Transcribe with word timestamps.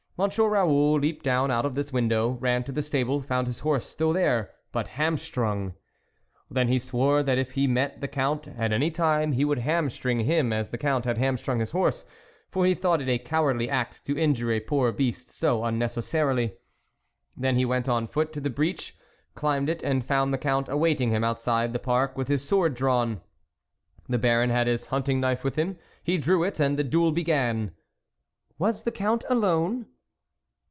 Monsieur 0.17 0.49
Raoul 0.49 0.99
leaped 0.99 1.23
down 1.25 1.49
out 1.49 1.65
of 1.65 1.73
this 1.73 1.91
window, 1.91 2.29
ran 2.33 2.63
to 2.65 2.71
the 2.71 2.83
stable, 2.83 3.21
found 3.23 3.47
his 3.47 3.61
horse 3.61 3.87
still 3.87 4.13
there, 4.13 4.51
but 4.71 4.89
hamstrung; 4.89 5.73
then 6.47 6.67
he 6.67 6.77
swore 6.77 7.23
that 7.23 7.39
if 7.39 7.53
he 7.53 7.65
met 7.65 8.01
the 8.01 8.07
Count 8.07 8.47
at 8.49 8.71
any 8.71 8.91
time 8.91 9.31
he 9.31 9.43
would 9.43 9.57
hamstring 9.57 10.19
him 10.19 10.53
as 10.53 10.69
the 10.69 10.77
Count 10.77 11.05
had 11.05 11.17
hamstrung 11.17 11.59
his 11.59 11.71
horse, 11.71 12.05
for 12.51 12.67
he 12.67 12.75
thought 12.75 13.01
it 13.01 13.09
a 13.09 13.17
cowardly 13.17 13.67
act 13.67 14.05
to 14.05 14.15
injure 14.15 14.51
a 14.51 14.59
poor 14.59 14.91
beast 14.91 15.31
so 15.31 15.63
unnecessarily. 15.65 16.53
Then 17.35 17.55
he 17.55 17.65
went 17.65 17.89
on 17.89 18.05
foot 18.07 18.31
to 18.33 18.41
the 18.41 18.51
breach, 18.51 18.95
climbed 19.33 19.69
it, 19.69 19.81
and 19.81 20.05
found 20.05 20.31
the 20.31 20.37
Count 20.37 20.69
awaiting 20.69 21.09
him 21.09 21.23
outside 21.23 21.73
the 21.73 21.79
park, 21.79 22.15
with 22.15 22.27
his 22.27 22.47
sword 22.47 22.75
drawn. 22.75 23.21
The 24.07 24.19
Baron 24.19 24.51
had 24.51 24.67
his 24.67 24.85
hunting 24.87 25.19
knife 25.19 25.43
with 25.43 25.55
him; 25.55 25.79
he 26.03 26.19
drew 26.19 26.43
it, 26.43 26.59
and 26.59 26.77
the 26.77 26.83
duel 26.83 27.11
began."" 27.11 27.71
Was 28.59 28.83
the 28.83 28.91
Count 28.91 29.25
alone 29.27 29.87